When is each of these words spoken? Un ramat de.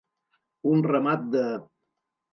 Un 0.71 0.81
ramat 0.89 1.31
de. 1.37 1.45